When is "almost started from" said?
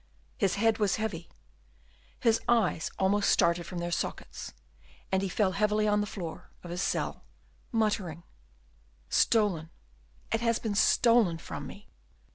2.97-3.77